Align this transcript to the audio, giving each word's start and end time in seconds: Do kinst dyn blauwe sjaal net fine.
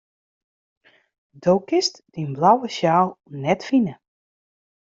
Do 1.43 1.53
kinst 1.67 1.95
dyn 2.13 2.31
blauwe 2.35 2.67
sjaal 2.77 3.09
net 3.43 3.61
fine. 3.69 3.93